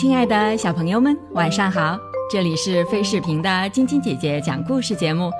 [0.00, 1.94] 亲爱的小朋友们，晚上好！
[2.32, 5.30] 这里是飞视频的晶晶姐姐讲故事节目，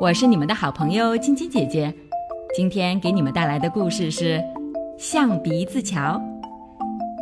[0.00, 1.94] 我是你们的好朋友晶晶姐姐。
[2.52, 4.38] 今天给你们带来的故事是
[4.98, 6.20] 《象鼻子桥》。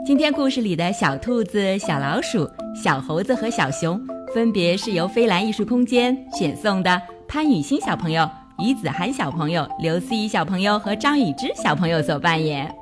[0.06, 4.00] 今天故事里的小兔子、小老鼠、小猴子和小熊，
[4.34, 8.26] 分别是由飞蓝艺术空间选送的潘雨欣小朋友、
[8.58, 12.74] 于子涵小朋友、刘思怡小朋友和张雨之小朋友所扮演。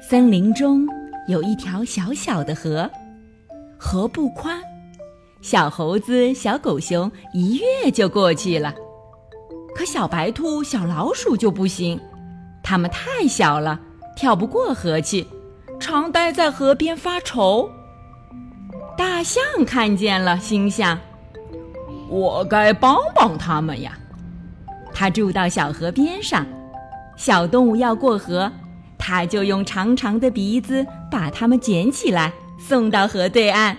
[0.00, 0.84] 森林中。
[1.28, 2.90] 有一条小小的河，
[3.78, 4.60] 河不宽，
[5.40, 8.74] 小猴子、小狗熊一跃就过去了。
[9.74, 12.00] 可小白兔、小老鼠就不行，
[12.62, 13.78] 它们太小了，
[14.16, 15.26] 跳不过河去，
[15.78, 17.70] 常待在河边发愁。
[18.98, 20.98] 大象看见了，心想
[22.10, 23.96] ：“我该帮帮他们呀！”
[24.92, 26.44] 它住到小河边上，
[27.16, 28.50] 小动物要过河。
[29.10, 33.76] 他就用长长的鼻子把它们捡起来，送到河对岸。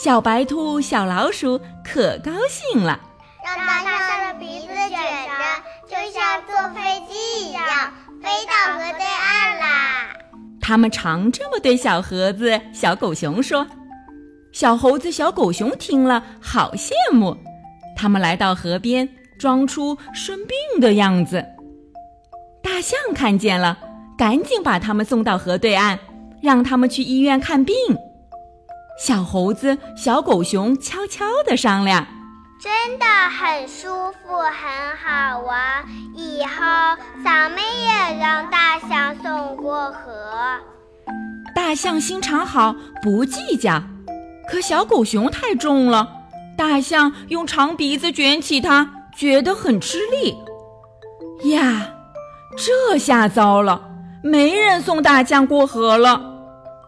[0.00, 3.00] 小白兔、小老鼠可高兴了，
[3.44, 5.32] 让大象的鼻子卷着，
[5.88, 7.64] 就像坐飞机一样，
[8.22, 10.16] 飞到河对岸啦。
[10.60, 13.66] 他们常这么对小猴子、小狗熊说。
[14.52, 17.36] 小猴子、小狗熊听了，好羡慕。
[17.96, 19.08] 他们来到河边，
[19.40, 21.44] 装出生病的样子。
[22.62, 23.76] 大象看见了。
[24.20, 25.98] 赶紧把他们送到河对岸，
[26.42, 27.74] 让他们去医院看病。
[29.02, 32.06] 小猴子、小狗熊悄悄地商量
[32.60, 35.82] ：“真的很舒服，很好玩。
[36.14, 36.62] 以后
[37.24, 40.34] 咱们也让大象送过河。”
[41.56, 43.82] 大象心肠好，不计较。
[44.50, 46.06] 可小狗熊太重了，
[46.58, 50.36] 大象用长鼻子卷起它，觉得很吃力。
[51.54, 51.94] 呀，
[52.58, 53.86] 这下糟了！
[54.22, 56.18] 没人送大象过河了，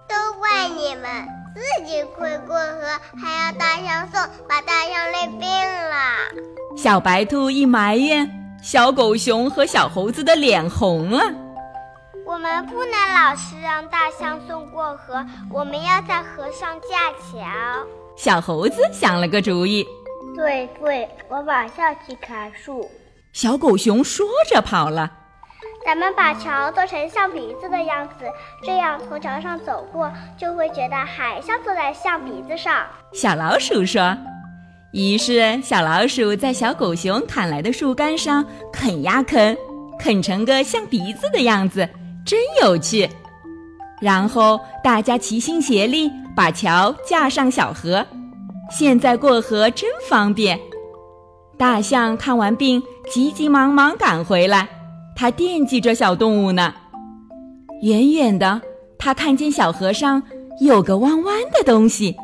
[0.07, 1.05] 都怪你们
[1.55, 2.83] 自己会过河，
[3.19, 6.77] 还要大象送，把大象累病了。
[6.77, 8.31] 小白兔一埋怨，
[8.63, 11.23] 小狗熊和小猴子的脸红了。
[12.27, 17.49] 我们不能老是让大象送过河，我们要在河上架桥。
[18.15, 19.87] 小猴子想了个主意，
[20.37, 22.91] 对对，我马上去砍树。
[23.33, 25.11] 小狗熊说着跑了。
[25.85, 28.27] 咱们把桥做成象鼻子的样子，
[28.63, 32.87] 这样从桥上走过就会觉得还像坐在象鼻子上。
[33.13, 34.17] 小老鼠说。
[34.93, 39.57] 于是小老鼠在小狗熊砍来的树干上啃呀啃，
[39.99, 41.89] 啃成个象鼻子的样子，
[42.27, 43.09] 真有趣。
[44.03, 48.07] 然后大家齐心协力把桥架上小河，
[48.71, 50.61] 现在过河真方便。
[51.57, 54.69] 大象看完病，急急忙忙赶回来。
[55.15, 56.75] 他惦记着小动物呢。
[57.83, 58.61] 远远的，
[58.99, 60.23] 他看见小河上
[60.61, 62.17] 有个弯弯的东西，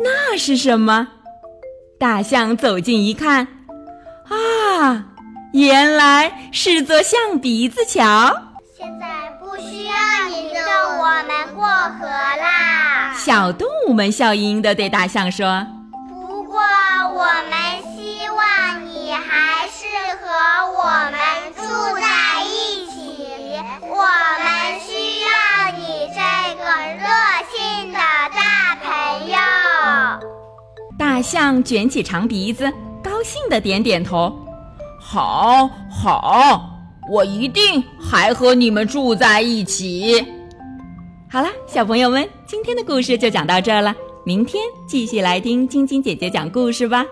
[0.00, 1.08] 那是什么？
[1.98, 3.46] 大象走近一看，
[4.28, 5.06] 啊，
[5.52, 8.00] 原来是座象鼻子桥。
[8.76, 9.06] 现在
[9.38, 9.92] 不需要
[10.28, 13.14] 你送我们过河啦。
[13.14, 15.64] 小动物们笑盈盈的对大象说
[16.10, 17.54] ：“不过我们
[17.94, 19.86] 希望你还是
[20.20, 20.26] 和
[31.02, 34.32] 大象卷起长鼻子，高兴的点点头。
[35.00, 36.78] 好，好，
[37.10, 40.24] 我一定还和你们住在一起。
[41.28, 43.92] 好了，小朋友们，今天的故事就讲到这儿了。
[44.24, 47.04] 明天继续来听晶晶姐姐讲故事吧。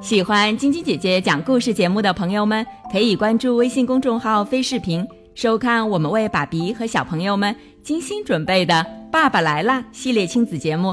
[0.00, 5.06] 喜欢晶晶姐姐讲故事节目的朋友们，可以关注微信公众号“飞视频”，
[5.36, 8.74] 收看我们为爸比和小朋友们精心准备的
[9.12, 10.92] 《爸爸来啦》系列亲子节目。